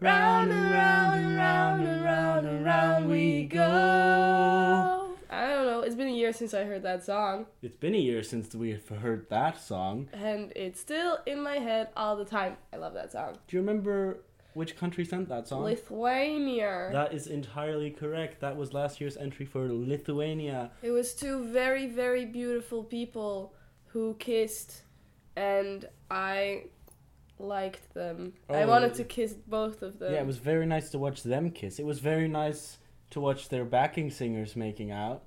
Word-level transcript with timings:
Round 0.00 0.52
and 0.52 0.70
round 0.70 1.24
and 1.24 1.36
round 1.36 1.86
and 1.86 2.04
round 2.04 2.46
and 2.46 2.64
round 2.64 3.08
we 3.08 3.44
go. 3.44 5.16
I 5.30 5.46
don't 5.48 5.64
know. 5.64 5.80
It's 5.80 5.94
been 5.94 6.08
a 6.08 6.14
year 6.14 6.34
since 6.34 6.52
I 6.52 6.64
heard 6.64 6.82
that 6.82 7.02
song. 7.02 7.46
It's 7.62 7.78
been 7.78 7.94
a 7.94 7.98
year 7.98 8.22
since 8.22 8.54
we've 8.54 8.86
heard 8.86 9.30
that 9.30 9.58
song. 9.58 10.08
And 10.12 10.52
it's 10.54 10.80
still 10.80 11.18
in 11.24 11.40
my 11.42 11.56
head 11.56 11.88
all 11.96 12.14
the 12.14 12.26
time. 12.26 12.58
I 12.74 12.76
love 12.76 12.92
that 12.92 13.12
song. 13.12 13.38
Do 13.48 13.56
you 13.56 13.62
remember 13.62 14.18
which 14.52 14.76
country 14.76 15.04
sent 15.06 15.30
that 15.30 15.48
song? 15.48 15.62
Lithuania. 15.62 16.90
That 16.92 17.14
is 17.14 17.26
entirely 17.26 17.90
correct. 17.90 18.40
That 18.40 18.54
was 18.54 18.74
last 18.74 19.00
year's 19.00 19.16
entry 19.16 19.46
for 19.46 19.66
Lithuania. 19.66 20.72
It 20.82 20.90
was 20.90 21.14
two 21.14 21.50
very, 21.50 21.86
very 21.86 22.26
beautiful 22.26 22.84
people 22.84 23.54
who 23.86 24.14
kissed, 24.18 24.82
and 25.36 25.88
I 26.10 26.64
liked 27.38 27.92
them. 27.94 28.32
I 28.48 28.62
Oh. 28.62 28.68
wanted 28.68 28.94
to 28.94 29.04
kiss 29.04 29.34
both 29.34 29.82
of 29.82 29.98
them. 29.98 30.12
Yeah, 30.12 30.20
it 30.20 30.26
was 30.26 30.38
very 30.38 30.66
nice 30.66 30.90
to 30.90 30.98
watch 30.98 31.22
them 31.22 31.50
kiss. 31.50 31.78
It 31.78 31.86
was 31.86 31.98
very 32.00 32.28
nice 32.28 32.78
to 33.10 33.20
watch 33.20 33.48
their 33.48 33.64
backing 33.64 34.10
singers 34.10 34.56
making 34.56 34.90
out. 34.90 35.22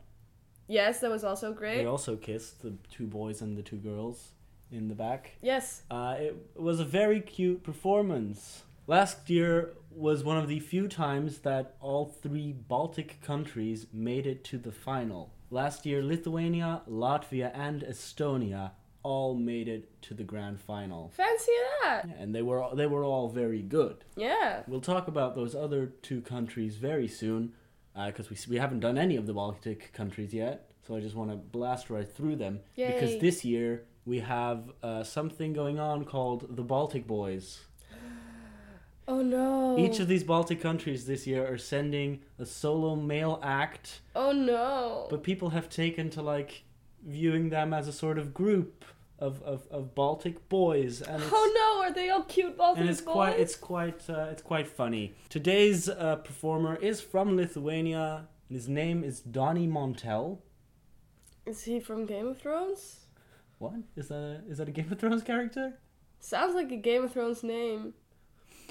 Yes, 0.67 0.99
that 0.99 1.09
was 1.09 1.23
also 1.23 1.53
great. 1.53 1.77
They 1.77 1.85
also 1.85 2.15
kissed 2.15 2.61
the 2.61 2.73
two 2.91 3.07
boys 3.07 3.41
and 3.41 3.57
the 3.57 3.63
two 3.63 3.77
girls 3.77 4.33
in 4.71 4.87
the 4.87 4.95
back. 4.95 5.31
Yes. 5.41 5.83
Uh, 5.89 6.15
it 6.19 6.35
was 6.55 6.79
a 6.79 6.85
very 6.85 7.21
cute 7.21 7.63
performance. 7.63 8.63
Last 8.85 9.29
year 9.29 9.73
was 9.91 10.23
one 10.23 10.37
of 10.37 10.47
the 10.47 10.59
few 10.59 10.87
times 10.87 11.39
that 11.39 11.75
all 11.79 12.05
three 12.05 12.53
Baltic 12.53 13.19
countries 13.21 13.87
made 13.93 14.27
it 14.27 14.43
to 14.45 14.57
the 14.57 14.71
final. 14.71 15.33
Last 15.51 15.85
year, 15.85 16.03
Lithuania, 16.03 16.81
Latvia, 16.87 17.51
and 17.55 17.81
Estonia 17.81 18.71
all 19.03 19.35
made 19.35 19.67
it 19.67 20.01
to 20.03 20.13
the 20.13 20.23
grand 20.23 20.59
final. 20.59 21.11
Fancy 21.15 21.51
that. 21.81 22.03
And 22.19 22.33
they 22.35 22.41
were 22.41 22.63
they 22.75 22.85
were 22.87 23.03
all 23.03 23.29
very 23.29 23.61
good. 23.61 24.03
Yeah. 24.15 24.63
We'll 24.67 24.81
talk 24.81 25.07
about 25.07 25.35
those 25.35 25.55
other 25.55 25.87
two 26.01 26.21
countries 26.21 26.75
very 26.77 27.07
soon, 27.07 27.53
because 28.05 28.29
we 28.29 28.37
we 28.49 28.57
haven't 28.57 28.79
done 28.81 28.97
any 28.97 29.15
of 29.15 29.25
the 29.25 29.33
Baltic 29.33 29.93
countries 29.93 30.33
yet. 30.33 30.65
So 30.85 30.95
I 30.95 30.99
just 31.01 31.15
want 31.15 31.29
to 31.31 31.37
blast 31.37 31.89
right 31.89 32.09
through 32.11 32.37
them 32.37 32.61
because 32.75 33.19
this 33.19 33.45
year 33.45 33.83
we 34.05 34.19
have 34.19 34.71
uh, 34.81 35.03
something 35.03 35.53
going 35.53 35.79
on 35.79 36.03
called 36.03 36.55
the 36.55 36.63
Baltic 36.63 37.05
Boys. 37.07 37.59
Oh 39.07 39.21
no. 39.23 39.75
Each 39.79 39.99
of 39.99 40.07
these 40.07 40.23
Baltic 40.23 40.61
countries 40.61 41.05
this 41.07 41.25
year 41.25 41.51
are 41.51 41.57
sending 41.57 42.19
a 42.37 42.45
solo 42.45 42.95
male 42.95 43.39
act, 43.41 44.01
Oh 44.15 44.31
no. 44.31 45.07
but 45.09 45.23
people 45.23 45.49
have 45.49 45.67
taken 45.67 46.11
to 46.11 46.21
like 46.21 46.63
viewing 47.05 47.49
them 47.49 47.73
as 47.73 47.87
a 47.87 47.93
sort 47.93 48.17
of 48.17 48.33
group 48.33 48.85
of, 49.19 49.41
of, 49.43 49.67
of 49.69 49.95
Baltic 49.95 50.47
boys, 50.49 51.01
and 51.01 51.21
Oh 51.31 51.51
no, 51.55 51.87
are 51.87 51.93
they 51.93 52.09
all 52.09 52.23
cute 52.23 52.57
Baltic 52.57 52.81
and 52.81 52.89
it's 52.89 53.01
boys? 53.01 53.13
quite 53.13 53.39
it's 53.39 53.55
quite 53.55 54.09
uh, 54.09 54.27
it's 54.31 54.41
quite 54.41 54.67
funny. 54.67 55.13
Today's 55.29 55.89
uh, 55.89 56.17
performer 56.17 56.75
is 56.75 57.01
from 57.01 57.35
Lithuania. 57.35 58.27
And 58.49 58.55
his 58.55 58.67
name 58.67 59.03
is 59.03 59.19
Donny 59.19 59.67
Montell. 59.67 60.39
Is 61.45 61.63
he 61.63 61.79
from 61.79 62.05
Game 62.07 62.27
of 62.27 62.39
Thrones? 62.39 63.05
What 63.59 63.73
is 63.95 64.07
that? 64.07 64.15
A, 64.15 64.41
is 64.49 64.57
that 64.57 64.67
a 64.67 64.71
Game 64.71 64.91
of 64.91 64.97
Thrones 64.99 65.21
character? 65.21 65.73
Sounds 66.19 66.55
like 66.55 66.71
a 66.71 66.75
Game 66.77 67.03
of 67.03 67.13
Thrones 67.13 67.43
name. 67.43 67.93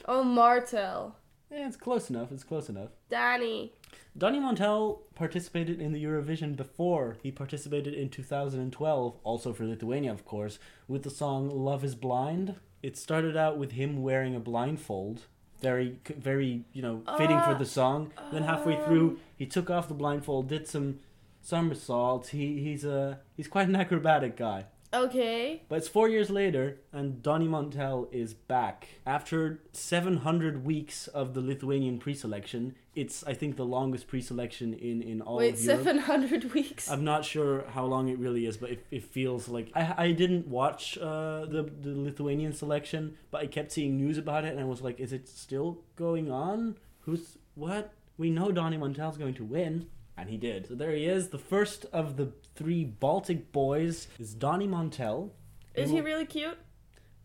Oh, 0.07 0.25
Martel. 0.25 1.17
Yeah, 1.51 1.67
it's 1.69 1.77
close 1.77 2.11
enough. 2.11 2.33
It's 2.33 2.43
close 2.45 2.69
enough. 2.69 2.91
Danny. 3.09 3.73
Donny 4.17 4.41
Montell 4.41 5.03
participated 5.15 5.81
in 5.81 5.93
the 5.93 6.03
Eurovision 6.03 6.57
before. 6.57 7.17
He 7.23 7.31
participated 7.31 7.95
in 7.95 8.09
2012, 8.09 9.17
also 9.23 9.53
for 9.53 9.65
Lithuania, 9.65 10.13
of 10.13 10.25
course, 10.25 10.59
with 10.89 11.03
the 11.03 11.11
song 11.11 11.49
"Love 11.51 11.85
Is 11.85 11.95
Blind." 11.95 12.57
It 12.83 12.97
started 12.97 13.37
out 13.37 13.59
with 13.59 13.73
him 13.73 14.03
wearing 14.03 14.35
a 14.35 14.41
blindfold, 14.41 15.23
very, 15.61 15.99
very, 16.17 16.65
you 16.73 16.83
know, 16.83 17.03
fitting 17.17 17.41
for 17.41 17.55
the 17.55 17.63
uh, 17.63 17.65
song. 17.65 18.13
Then 18.33 18.45
halfway 18.45 18.77
um, 18.77 18.85
through, 18.85 19.21
he 19.37 19.47
took 19.47 19.69
off 19.71 19.89
the 19.89 19.95
blindfold, 19.95 20.49
did 20.49 20.67
some 20.67 21.01
somersaults. 21.43 22.31
He 22.31 22.63
he's 22.63 22.85
a 22.85 23.21
he's 23.37 23.49
quite 23.49 23.69
an 23.69 23.77
acrobatic 23.77 24.37
guy. 24.37 24.67
Okay. 24.93 25.63
But 25.69 25.77
it's 25.77 25.89
four 25.89 26.09
years 26.09 26.31
later, 26.31 26.79
and 26.93 27.23
Donny 27.23 27.47
Montell 27.47 28.09
is 28.11 28.33
back. 28.33 28.89
After 29.07 29.61
700 29.73 30.65
weeks 30.65 31.09
of 31.09 31.35
the 31.35 31.41
Lithuanian 31.41 31.99
pre-selection, 31.99 32.75
it's, 32.95 33.23
I 33.25 33.35
think, 33.35 33.57
the 33.57 33.67
longest 33.67 34.07
pre-selection 34.09 34.73
in, 34.75 35.03
in 35.03 35.21
all 35.21 35.37
Wait, 35.37 35.55
of 35.55 35.61
Europe. 35.63 35.85
700 35.85 36.55
weeks? 36.55 36.91
I'm 36.91 37.05
not 37.05 37.25
sure 37.25 37.65
how 37.71 37.85
long 37.85 38.09
it 38.09 38.19
really 38.19 38.47
is, 38.47 38.57
but 38.57 38.71
it, 38.71 38.87
it 38.91 39.05
feels 39.05 39.49
like... 39.49 39.71
I, 39.75 39.95
I 39.97 40.13
didn't 40.13 40.49
watch 40.49 40.97
uh, 40.99 41.45
the, 41.45 41.71
the 41.81 41.95
Lithuanian 41.95 42.55
selection, 42.55 43.17
but 43.31 43.43
I 43.43 43.47
kept 43.47 43.73
seeing 43.73 43.97
news 43.97 44.17
about 44.17 44.45
it, 44.45 44.53
and 44.53 44.61
I 44.61 44.65
was 44.65 44.81
like, 44.81 44.99
is 45.01 45.13
it 45.13 45.29
still 45.29 45.79
going 45.97 46.31
on? 46.31 46.77
Who's... 47.01 47.37
What? 47.55 47.93
We 48.17 48.31
know 48.31 48.53
Donny 48.53 48.79
Montell's 48.79 49.19
going 49.19 49.35
to 49.35 49.45
win. 49.45 49.89
And 50.19 50.29
he 50.29 50.37
did. 50.37 50.67
So 50.67 50.75
there 50.75 50.91
he 50.91 51.07
is. 51.07 51.29
The 51.29 51.39
first 51.39 51.87
of 51.93 52.17
the 52.17 52.33
three 52.57 52.85
Baltic 52.85 53.53
boys 53.53 54.09
is 54.19 54.35
Donny 54.35 54.67
Montell. 54.67 55.31
Is 55.75 55.91
he 55.91 56.01
really 56.01 56.27
cute? 56.27 56.59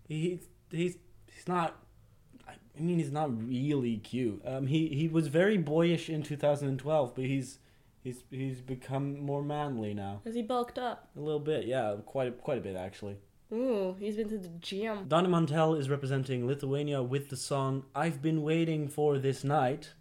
He 0.08 0.40
he's 0.70 0.98
he's 1.32 1.48
not. 1.48 1.80
I 2.48 2.82
mean, 2.82 3.00
he's 3.00 3.12
not 3.12 3.30
really 3.48 3.98
cute. 3.98 4.42
Um, 4.46 4.68
he 4.68 4.90
he 4.90 5.08
was 5.08 5.28
very 5.28 5.58
boyish 5.58 6.10
in 6.10 6.22
2012, 6.24 7.16
but 7.16 7.26
he's 7.26 7.60
he's 8.04 8.24
he's 8.30 8.62
become 8.62 9.20
more 9.20 9.42
manly 9.44 9.94
now. 9.94 10.22
Has 10.26 10.36
he 10.36 10.42
bulked 10.44 10.78
up? 10.78 11.10
A 11.16 11.20
little 11.20 11.40
bit, 11.40 11.66
yeah, 11.66 11.96
quite 12.06 12.28
a, 12.28 12.32
quite 12.32 12.58
a 12.60 12.62
bit 12.62 12.76
actually. 12.76 13.18
Ooh, 13.52 13.96
he's 14.00 14.16
been 14.16 14.30
to 14.30 14.38
the 14.38 14.50
gym. 14.60 15.06
Donny 15.08 15.30
Montell 15.30 15.76
is 15.76 15.90
representing 15.90 16.48
Lithuania 16.48 17.04
with 17.04 17.30
the 17.30 17.38
song 17.38 17.86
"I've 17.96 18.22
Been 18.22 18.42
Waiting 18.42 18.88
for 18.88 19.18
This 19.18 19.44
Night," 19.44 19.94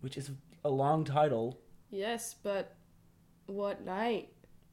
which 0.00 0.16
is 0.16 0.30
a 0.64 0.70
long 0.70 1.04
title. 1.04 1.60
Yes, 1.90 2.34
but 2.42 2.76
what 3.46 3.84
night? 3.84 4.28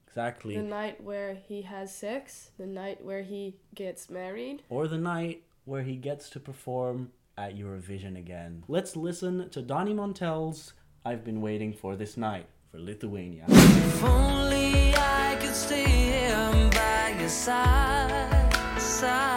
Exactly. 0.07 0.55
The 0.55 0.63
night 0.63 1.03
where 1.03 1.35
he 1.47 1.61
has 1.63 1.93
sex? 1.93 2.51
The 2.57 2.65
night 2.65 3.03
where 3.03 3.23
he 3.23 3.55
gets 3.75 4.09
married? 4.09 4.63
or 4.69 4.87
the 4.87 4.97
night 4.97 5.43
where 5.65 5.83
he 5.83 5.95
gets 5.95 6.29
to 6.31 6.39
perform 6.39 7.11
at 7.37 7.55
Eurovision 7.57 8.17
again. 8.17 8.63
Let's 8.67 8.95
listen 8.95 9.49
to 9.49 9.61
Donny 9.61 9.93
Montell's 9.93 10.73
I've 11.05 11.23
Been 11.23 11.41
Waiting 11.41 11.73
for 11.73 11.95
This 11.95 12.17
Night 12.17 12.47
for 12.71 12.79
Lithuania. 12.79 13.45
If 13.47 14.03
only 14.03 14.93
I 14.95 15.37
could 15.39 15.53
stay 15.53 15.85
here 15.85 16.69
by 16.71 17.15
your 17.19 17.29
side, 17.29 18.79
side. 18.79 19.36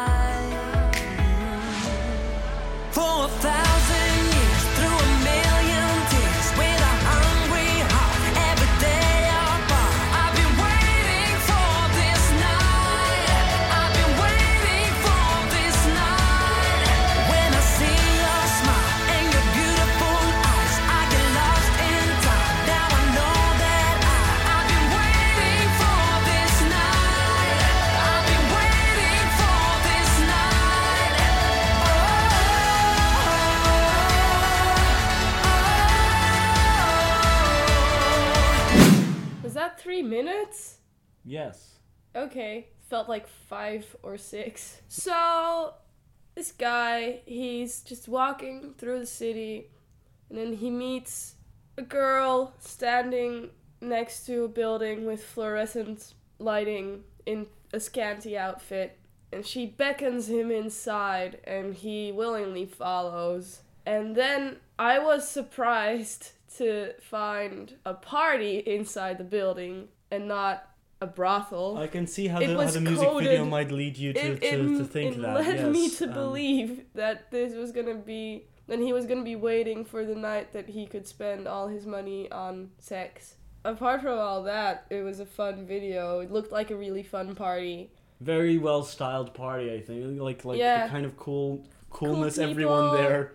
Three 39.90 40.02
minutes? 40.02 40.76
Yes. 41.24 41.80
Okay, 42.14 42.68
felt 42.88 43.08
like 43.08 43.26
five 43.26 43.96
or 44.04 44.16
six. 44.16 44.80
So, 44.86 45.74
this 46.36 46.52
guy, 46.52 47.22
he's 47.26 47.80
just 47.80 48.06
walking 48.06 48.72
through 48.78 49.00
the 49.00 49.06
city, 49.06 49.66
and 50.28 50.38
then 50.38 50.52
he 50.52 50.70
meets 50.70 51.34
a 51.76 51.82
girl 51.82 52.54
standing 52.60 53.50
next 53.80 54.26
to 54.26 54.44
a 54.44 54.48
building 54.48 55.06
with 55.06 55.24
fluorescent 55.24 56.14
lighting 56.38 57.02
in 57.26 57.48
a 57.72 57.80
scanty 57.80 58.38
outfit. 58.38 58.96
And 59.32 59.44
she 59.44 59.66
beckons 59.66 60.28
him 60.28 60.52
inside, 60.52 61.40
and 61.42 61.74
he 61.74 62.12
willingly 62.12 62.64
follows. 62.64 63.62
And 63.84 64.14
then 64.14 64.58
I 64.78 65.00
was 65.00 65.28
surprised 65.28 66.30
to 66.58 66.92
find 67.00 67.74
a 67.84 67.94
party 67.94 68.58
inside 68.58 69.18
the 69.18 69.24
building 69.24 69.88
and 70.10 70.26
not 70.28 70.66
a 71.02 71.06
brothel 71.06 71.78
I 71.78 71.86
can 71.86 72.06
see 72.06 72.26
how 72.28 72.40
the, 72.40 72.46
how 72.46 72.70
the 72.70 72.80
music 72.80 73.08
video 73.18 73.44
might 73.46 73.70
lead 73.70 73.96
you 73.96 74.12
to, 74.12 74.20
it, 74.20 74.40
to, 74.42 74.46
it, 74.46 74.78
to 74.78 74.84
think 74.84 75.16
it 75.16 75.22
that. 75.22 75.34
led 75.34 75.70
me 75.72 75.88
to 75.90 76.04
Um, 76.08 76.12
believe 76.12 76.82
that 76.94 77.30
this 77.30 77.54
was 77.54 77.72
gonna 77.72 77.94
be 77.94 78.44
then 78.66 78.82
he 78.82 78.92
was 78.92 79.06
gonna 79.06 79.22
be 79.24 79.36
waiting 79.36 79.84
for 79.84 80.04
the 80.04 80.14
night 80.14 80.52
that 80.52 80.68
he 80.68 80.86
could 80.86 81.06
spend 81.06 81.48
all 81.48 81.68
his 81.68 81.86
money 81.86 82.30
on 82.30 82.70
sex 82.78 83.36
apart 83.64 84.02
from 84.02 84.18
all 84.18 84.42
that 84.42 84.86
it 84.90 85.02
was 85.02 85.20
a 85.20 85.26
fun 85.26 85.66
video 85.66 86.20
it 86.20 86.30
looked 86.30 86.52
like 86.52 86.70
a 86.70 86.76
really 86.76 87.02
fun 87.02 87.34
party 87.34 87.90
very 88.20 88.58
well 88.58 88.82
styled 88.82 89.32
party, 89.32 89.72
I 89.72 89.80
think. 89.80 90.20
Like 90.20 90.44
like 90.44 90.58
Yeah. 90.58 90.84
the 90.84 90.90
kind 90.90 91.06
of 91.06 91.16
cool 91.16 91.66
coolness 91.88 92.34
people. 92.36 92.50
everyone 92.50 92.92
there 92.94 93.32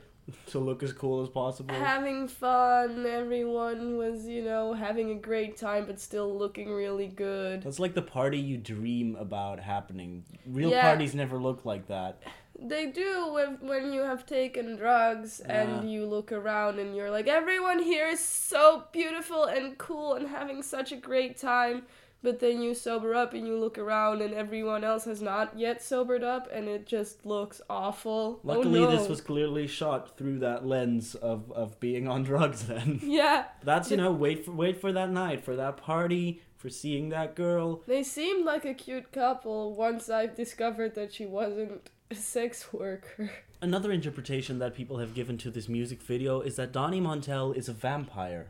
to 0.48 0.60
look 0.60 0.82
as 0.84 0.92
cool 0.94 1.22
as 1.22 1.30
possible. 1.30 1.76
having 1.76 2.28
fun. 2.28 3.06
Everyone 3.06 3.98
was, 3.98 4.26
you 4.28 4.44
know, 4.44 4.74
having 4.74 5.12
a 5.12 5.16
great 5.16 5.58
time, 5.58 5.86
but 5.86 6.00
still 6.00 6.36
looking 6.38 6.72
really 6.72 7.08
good. 7.08 7.62
That's 7.64 7.80
like 7.80 7.94
the 7.94 8.02
party 8.02 8.40
you 8.40 8.58
dream 8.58 9.16
about 9.18 9.60
happening. 9.60 10.24
Real 10.48 10.70
Yeah. 10.72 10.82
parties 10.82 11.14
never 11.14 11.38
look 11.38 11.66
like 11.66 11.88
that. 11.88 12.22
They 12.58 12.86
do 12.88 13.32
with, 13.34 13.62
when 13.62 13.92
you 13.92 14.02
have 14.02 14.26
taken 14.26 14.78
drugs 14.78 15.42
Yeah. 15.46 15.62
and 15.62 15.92
you 15.92 16.06
look 16.06 16.32
around 16.32 16.80
and 16.80 16.96
you're 16.96 17.12
like, 17.12 17.28
everyone 17.28 17.80
here 17.84 18.08
is 18.08 18.22
so 18.22 18.86
beautiful 18.94 19.44
and 19.44 19.78
cool 19.78 20.14
and 20.14 20.28
having 20.30 20.64
such 20.64 20.92
a 20.92 20.96
great 20.96 21.38
time. 21.38 21.84
But 22.26 22.40
then 22.40 22.60
you 22.64 22.74
sober 22.74 23.14
up 23.14 23.36
and 23.36 23.46
you 23.46 23.56
look 23.56 23.78
around 23.78 24.24
and 24.24 24.34
everyone 24.34 24.84
else 24.84 25.06
has 25.06 25.22
not 25.22 25.56
yet 25.56 25.84
sobered 25.84 26.24
up 26.24 26.50
and 26.52 26.68
it 26.68 26.88
just 26.88 27.24
looks 27.24 27.62
awful. 27.70 28.40
Oh, 28.44 28.48
Luckily, 28.48 28.80
no. 28.80 28.90
this 28.90 29.08
was 29.08 29.22
clearly 29.22 29.68
shot 29.68 30.18
through 30.18 30.40
that 30.40 30.66
lens 30.66 31.14
of, 31.14 31.52
of 31.52 31.80
being 31.80 32.08
on 32.08 32.24
drugs. 32.32 32.66
Then 32.66 33.00
Yeah, 33.04 33.46
that's 33.64 33.92
you 33.92 33.98
know 33.98 34.12
wait 34.12 34.44
for 34.44 34.54
wait 34.54 34.82
for 34.82 34.92
that 34.92 35.12
night 35.12 35.46
for 35.46 35.56
that 35.56 35.78
party 35.78 36.42
for 36.58 36.70
seeing 36.70 37.10
that 37.10 37.36
girl. 37.36 37.84
they 37.86 38.02
seemed 38.02 38.44
like 38.44 38.66
a 38.66 38.74
cute 38.74 39.12
couple 39.12 39.76
once 39.76 40.10
I 40.10 40.26
discovered 40.26 40.96
that 40.96 41.14
she 41.14 41.28
wasn't 41.28 41.92
a 42.10 42.16
sex 42.16 42.74
worker. 42.74 43.30
Another 43.62 43.92
interpretation 43.92 44.58
that 44.60 44.74
people 44.74 44.98
have 44.98 45.14
given 45.14 45.38
to 45.40 45.52
this 45.52 45.70
music 45.70 46.02
video 46.02 46.42
is 46.42 46.56
that 46.56 46.72
Donny 46.72 47.00
Montell 47.00 47.56
is 47.56 47.70
a 47.70 47.74
vampire. 47.74 48.48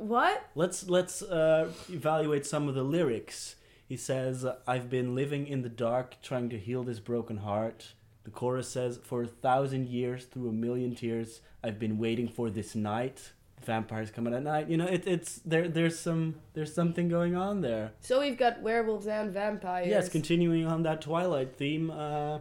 What? 0.00 0.46
Let's 0.54 0.88
let's 0.88 1.20
uh, 1.22 1.70
evaluate 1.90 2.46
some 2.46 2.68
of 2.68 2.74
the 2.74 2.82
lyrics. 2.82 3.56
He 3.86 3.98
says, 3.98 4.46
"I've 4.66 4.88
been 4.88 5.14
living 5.14 5.46
in 5.46 5.60
the 5.60 5.68
dark, 5.68 6.16
trying 6.22 6.48
to 6.50 6.58
heal 6.58 6.82
this 6.82 7.00
broken 7.00 7.38
heart." 7.38 7.92
The 8.24 8.30
chorus 8.30 8.68
says, 8.68 8.98
"For 9.02 9.22
a 9.22 9.26
thousand 9.26 9.88
years, 9.88 10.24
through 10.24 10.48
a 10.48 10.52
million 10.52 10.94
tears, 10.94 11.42
I've 11.62 11.78
been 11.78 11.98
waiting 11.98 12.28
for 12.28 12.48
this 12.48 12.74
night." 12.74 13.32
Vampires 13.62 14.10
coming 14.10 14.32
at 14.32 14.42
night. 14.42 14.70
You 14.70 14.78
know, 14.78 14.86
it, 14.86 15.06
it's 15.06 15.36
there. 15.44 15.68
There's 15.68 15.98
some 15.98 16.36
there's 16.54 16.72
something 16.72 17.10
going 17.10 17.36
on 17.36 17.60
there. 17.60 17.92
So 18.00 18.20
we've 18.20 18.38
got 18.38 18.62
werewolves 18.62 19.06
and 19.06 19.30
vampires. 19.30 19.86
Yes, 19.88 20.08
continuing 20.08 20.64
on 20.66 20.82
that 20.84 21.02
Twilight 21.02 21.56
theme. 21.56 21.90
Uh, 21.90 22.38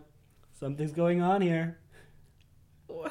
something's 0.57 0.93
going 0.93 1.21
on 1.21 1.41
here. 1.41 1.77
Wha- 2.87 3.09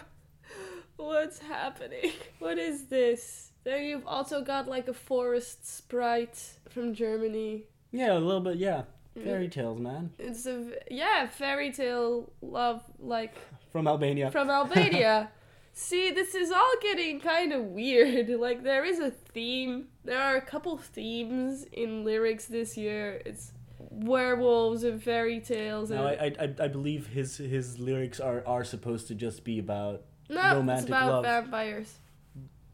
What's 0.96 1.38
happening? 1.40 2.12
What 2.38 2.56
is 2.56 2.86
this? 2.86 3.52
Then 3.68 3.84
you've 3.88 4.06
also 4.06 4.36
got 4.52 4.66
like 4.66 4.88
a 4.88 4.94
forest 4.94 5.58
sprite 5.78 6.38
from 6.70 6.94
Germany. 6.94 7.64
Yeah, 7.92 8.12
a 8.16 8.18
little 8.28 8.40
bit. 8.48 8.56
Yeah, 8.56 8.82
Mm. 9.16 9.24
fairy 9.24 9.48
tales, 9.48 9.78
man, 9.80 10.10
It's 10.18 10.46
a 10.46 10.58
yeah 11.02 11.26
fairy 11.26 11.70
tale 11.72 12.30
love 12.40 12.80
like 12.98 13.34
from 13.72 13.86
Albania. 13.88 14.30
from 14.30 14.48
Albania. 14.48 15.16
See, 15.88 16.10
this 16.10 16.34
is 16.34 16.50
all 16.50 16.74
getting 16.88 17.20
kind 17.20 17.52
of 17.52 17.62
weird. 17.80 18.28
Like 18.46 18.62
there 18.62 18.84
is 18.92 18.98
a 19.00 19.10
theme. 19.34 19.72
There 20.04 20.22
are 20.28 20.36
a 20.36 20.46
couple 20.52 20.74
themes 20.78 21.64
in 21.72 22.04
lyrics 22.04 22.46
this 22.46 22.70
year. 22.84 23.20
It's 23.30 23.52
werewolves 23.90 24.82
and 24.84 25.02
fairy 25.02 25.40
tales. 25.40 25.90
And 25.90 26.00
No, 26.00 26.06
I, 26.06 26.32
I, 26.40 26.54
I 26.66 26.68
believe 26.68 27.08
his 27.08 27.36
his 27.38 27.78
lyrics 27.78 28.20
are, 28.20 28.42
are 28.46 28.64
supposed 28.64 29.08
to 29.08 29.14
just 29.14 29.44
be 29.44 29.58
about. 29.58 30.02
no, 30.28 30.40
it's 30.40 30.54
romantic 30.54 30.88
about 30.88 31.08
love. 31.12 31.24
vampires. 31.24 31.90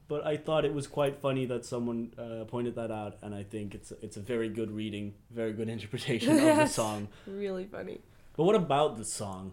But 0.07 0.27
I 0.27 0.37
thought 0.37 0.65
it 0.67 0.75
was 0.75 0.87
quite 0.87 1.17
funny 1.23 1.47
that 1.47 1.65
someone 1.65 2.13
uh, 2.19 2.45
pointed 2.45 2.75
that 2.75 2.91
out, 2.91 3.17
and 3.23 3.35
I 3.35 3.43
think 3.43 3.75
it's 3.75 3.91
it's 4.03 4.17
a 4.17 4.21
very 4.21 4.49
good 4.51 4.71
reading, 4.71 5.15
very 5.31 5.53
good 5.53 5.69
interpretation 5.77 6.33
of 6.39 6.57
the 6.57 6.67
song. 6.67 7.09
Really 7.27 7.65
funny. 7.65 8.01
But 8.37 8.45
what 8.45 8.55
about 8.57 8.97
the 8.99 9.05
song? 9.05 9.53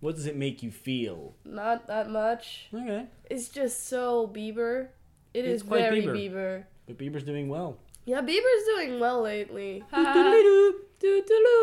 What 0.00 0.14
does 0.16 0.26
it 0.26 0.36
make 0.36 0.62
you 0.62 0.70
feel? 0.70 1.34
Not 1.44 1.86
that 1.86 2.10
much. 2.10 2.68
Okay, 2.74 3.06
It's 3.30 3.48
just 3.48 3.86
so 3.88 4.26
Bieber. 4.26 4.88
It 5.32 5.44
is 5.44 5.60
It's 5.60 5.68
quite 5.68 5.80
very 5.82 6.02
Bieber. 6.02 6.14
Bieber. 6.16 6.64
but 6.86 6.98
Bieber's 6.98 7.24
doing 7.24 7.48
well. 7.48 7.78
Yeah, 8.06 8.20
Bieber's 8.22 8.64
doing 8.66 9.00
well 9.00 9.20
lately. 9.22 9.82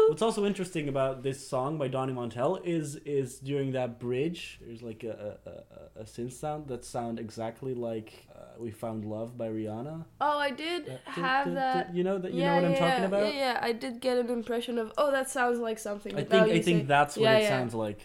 What's 0.10 0.22
also 0.22 0.45
interesting 0.45 0.90
about 0.90 1.24
this 1.24 1.45
song 1.45 1.78
by 1.78 1.88
Donny 1.88 2.13
Montell 2.13 2.60
is 2.66 2.98
is 2.98 3.40
during 3.40 3.72
that 3.72 4.00
bridge, 4.00 4.60
there's 4.62 4.84
like 4.84 5.04
a 5.04 5.38
a, 5.45 6.00
a, 6.00 6.01
a 6.01 6.04
synth 6.04 6.34
sound 6.34 6.68
that 6.68 6.84
sound 6.86 7.18
exactly 7.18 7.74
like 7.74 8.28
uh, 8.36 8.60
"We 8.60 8.72
Found 8.72 9.06
Love" 9.06 9.38
by 9.38 9.48
Rihanna. 9.48 10.06
Oh, 10.22 10.38
I 10.38 10.51
did 10.51 11.00
have 11.06 11.54
that. 11.56 11.95
You 11.95 12.04
know 12.04 12.18
that 12.19 12.34
you 12.34 12.42
yeah, 12.42 12.50
know 12.50 12.56
what 12.56 12.66
I'm 12.66 12.72
yeah, 12.74 12.89
talking 12.89 13.06
about. 13.06 13.34
Yeah, 13.34 13.39
yeah. 13.39 13.60
I 13.62 13.72
did 13.72 14.01
get 14.01 14.18
an 14.18 14.30
impression 14.30 14.78
of. 14.78 14.92
Oh, 14.98 15.12
that 15.12 15.30
sounds 15.30 15.60
like 15.60 15.80
something. 15.80 16.13
I 16.13 16.24
think 16.25 16.44
I 16.44 16.62
think 16.62 16.81
say- 16.81 16.86
that's 16.86 17.16
what 17.18 17.24
Yeah, 17.24 17.38
it 17.38 17.44
yeah. 17.44 17.50
sounds 17.50 17.74
like. 17.74 18.01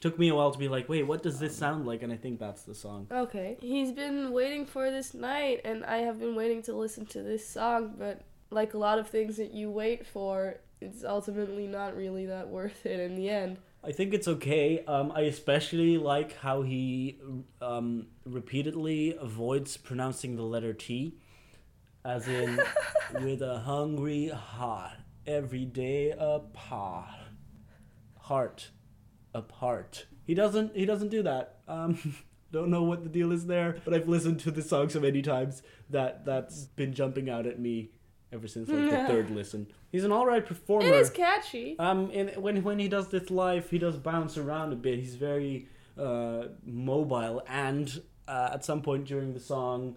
Took 0.00 0.18
me 0.18 0.28
a 0.28 0.34
while 0.34 0.50
to 0.50 0.58
be 0.58 0.68
like, 0.68 0.88
wait, 0.88 1.04
what 1.04 1.22
does 1.22 1.38
this 1.38 1.56
sound 1.56 1.86
like? 1.86 2.02
And 2.02 2.12
I 2.12 2.16
think 2.16 2.38
that's 2.38 2.62
the 2.62 2.74
song. 2.74 3.06
Okay. 3.10 3.56
He's 3.60 3.92
been 3.92 4.32
waiting 4.32 4.66
for 4.66 4.90
this 4.90 5.14
night, 5.14 5.62
and 5.64 5.84
I 5.84 5.98
have 5.98 6.20
been 6.20 6.34
waiting 6.34 6.62
to 6.62 6.74
listen 6.74 7.06
to 7.06 7.22
this 7.22 7.48
song, 7.48 7.94
but 7.98 8.22
like 8.50 8.74
a 8.74 8.78
lot 8.78 8.98
of 8.98 9.08
things 9.08 9.36
that 9.38 9.52
you 9.52 9.70
wait 9.70 10.06
for, 10.06 10.56
it's 10.80 11.02
ultimately 11.02 11.66
not 11.66 11.96
really 11.96 12.26
that 12.26 12.48
worth 12.48 12.84
it 12.84 13.00
in 13.00 13.16
the 13.16 13.30
end. 13.30 13.58
I 13.82 13.92
think 13.92 14.12
it's 14.14 14.26
okay. 14.26 14.84
Um, 14.86 15.12
I 15.14 15.22
especially 15.22 15.96
like 15.96 16.36
how 16.38 16.62
he 16.62 17.18
um, 17.62 18.08
repeatedly 18.24 19.16
avoids 19.18 19.76
pronouncing 19.76 20.36
the 20.36 20.42
letter 20.42 20.74
T, 20.74 21.14
as 22.04 22.26
in 22.26 22.58
with 23.20 23.42
a 23.42 23.60
hungry 23.60 24.28
heart 24.28 24.98
every 25.26 25.64
day 25.64 26.10
a 26.10 26.36
apart, 26.36 27.10
heart 28.18 28.70
apart. 29.36 30.06
He 30.24 30.34
doesn't. 30.34 30.76
He 30.76 30.86
doesn't 30.86 31.10
do 31.10 31.22
that. 31.22 31.58
Um, 31.68 32.16
don't 32.52 32.70
know 32.70 32.82
what 32.82 33.04
the 33.04 33.10
deal 33.10 33.32
is 33.32 33.46
there, 33.46 33.76
but 33.84 33.94
I've 33.94 34.08
listened 34.08 34.40
to 34.40 34.50
the 34.50 34.62
song 34.62 34.88
so 34.88 35.00
many 35.00 35.22
times 35.22 35.62
that 35.90 36.24
that's 36.24 36.64
been 36.64 36.94
jumping 36.94 37.28
out 37.28 37.46
at 37.46 37.58
me 37.58 37.90
ever 38.32 38.48
since 38.48 38.68
like 38.68 38.90
the 38.90 38.96
third 39.08 39.30
listen. 39.30 39.66
He's 39.92 40.04
an 40.04 40.12
all 40.12 40.26
right 40.26 40.44
performer. 40.44 40.86
It 40.86 40.94
is 40.94 41.10
catchy. 41.10 41.78
Um, 41.78 42.10
and 42.12 42.36
when 42.36 42.62
when 42.62 42.78
he 42.78 42.88
does 42.88 43.08
this 43.08 43.30
live, 43.30 43.70
he 43.70 43.78
does 43.78 43.96
bounce 43.96 44.36
around 44.36 44.72
a 44.72 44.76
bit. 44.76 44.98
He's 44.98 45.16
very 45.16 45.68
uh, 45.98 46.48
mobile, 46.64 47.42
and 47.48 48.02
uh, 48.26 48.50
at 48.54 48.64
some 48.64 48.82
point 48.82 49.06
during 49.06 49.34
the 49.34 49.40
song, 49.40 49.96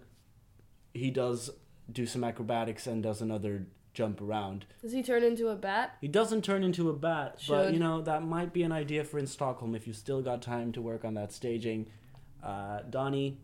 he 0.94 1.10
does 1.10 1.50
do 1.90 2.06
some 2.06 2.22
acrobatics 2.22 2.86
and 2.86 3.02
does 3.02 3.20
another 3.20 3.66
jump 3.92 4.20
around. 4.20 4.66
Does 4.82 4.92
he 4.92 5.02
turn 5.02 5.22
into 5.22 5.48
a 5.48 5.56
bat? 5.56 5.96
He 6.00 6.08
doesn't 6.08 6.42
turn 6.42 6.62
into 6.62 6.88
a 6.88 6.92
bat, 6.92 7.40
but 7.48 7.72
you 7.72 7.78
know 7.78 8.00
that 8.02 8.22
might 8.22 8.52
be 8.52 8.62
an 8.62 8.72
idea 8.72 9.04
for 9.04 9.18
in 9.18 9.26
Stockholm 9.26 9.74
if 9.74 9.86
you 9.86 9.92
still 9.92 10.22
got 10.22 10.42
time 10.42 10.72
to 10.72 10.82
work 10.82 11.04
on 11.04 11.14
that 11.14 11.32
staging. 11.32 11.86
Uh, 12.42 12.80
Donny, 12.88 13.38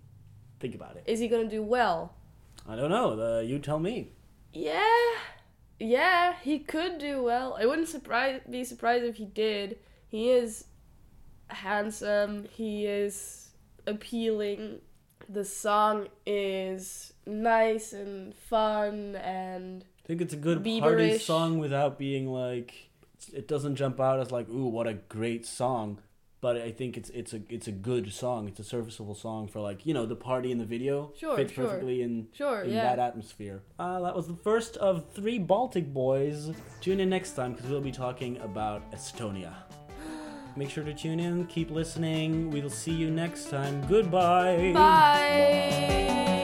think 0.61 0.75
about 0.75 0.97
it. 0.97 1.05
Is 1.07 1.21
he 1.21 1.29
gonna 1.29 1.49
do 1.49 1.63
well? 1.63 2.15
I 2.69 2.77
don't 2.77 2.91
know. 2.91 3.39
Uh, 3.39 3.41
you 3.41 3.59
tell 3.59 3.79
me. 3.79 4.13
Yeah, 4.53 4.83
yeah, 5.79 6.35
he 6.43 6.59
could 6.59 6.99
do 6.99 7.23
well. 7.23 7.57
I 7.59 7.67
wouldn't 7.67 7.89
surprise 7.89 8.41
be 8.49 8.65
surprised 8.65 9.05
if 9.05 9.17
he 9.17 9.27
did. 9.27 9.79
He 10.09 10.31
is 10.31 10.65
handsome. 11.49 12.47
He 12.51 12.87
is 12.87 13.51
appealing. 13.87 14.81
The 15.29 15.45
song 15.45 16.09
is 16.25 17.13
nice 17.27 17.93
and 17.93 18.35
fun 18.35 19.17
and 19.17 19.85
think 20.07 20.21
it's 20.21 20.35
a 20.35 20.37
good 20.37 20.65
party 20.65 21.19
song 21.19 21.59
without 21.59 21.99
being 21.99 22.29
like 22.29 22.91
it 23.33 23.49
doesn't 23.49 23.77
jump 23.77 24.01
out 24.01 24.21
as 24.21 24.31
like 24.31 24.49
ooh 24.49 24.69
what 24.69 24.87
a 24.87 24.95
great 24.95 25.45
song, 25.47 25.99
but 26.41 26.57
I 26.57 26.71
think 26.71 26.97
it's 26.97 27.11
it's 27.11 27.33
a 27.33 27.41
it's 27.49 27.67
a 27.67 27.73
good 27.73 28.13
song. 28.13 28.47
It's 28.47 28.61
a 28.61 28.65
serviceable 28.65 29.15
song 29.15 29.49
for 29.49 29.61
like 29.61 29.85
you 29.85 29.95
know 29.95 30.07
the 30.07 30.15
party 30.17 30.53
in 30.53 30.59
the 30.59 30.65
video 30.65 31.13
Sure, 31.19 31.37
fits 31.37 31.53
sure. 31.53 31.67
perfectly 31.67 32.03
in 32.03 32.29
sure, 32.33 32.63
in 32.63 32.73
yeah. 32.73 32.83
that 32.85 32.99
atmosphere. 32.99 33.63
Uh, 33.79 34.01
that 34.01 34.15
was 34.15 34.29
the 34.29 34.37
first 34.37 34.77
of 34.77 35.07
three 35.13 35.39
Baltic 35.39 35.93
boys. 35.93 36.53
Tune 36.81 37.01
in 37.01 37.11
next 37.11 37.33
time 37.33 37.55
because 37.55 37.69
we'll 37.69 37.81
be 37.81 37.93
talking 37.93 38.39
about 38.39 38.91
Estonia. 38.93 39.55
Make 40.57 40.71
sure 40.71 40.85
to 40.85 40.95
tune 40.95 41.21
in, 41.21 41.47
keep 41.47 41.71
listening. 41.71 42.51
We'll 42.51 42.71
see 42.71 42.93
you 42.93 43.11
next 43.11 43.51
time. 43.51 43.85
Goodbye. 43.89 44.73
Bye. 44.73 46.36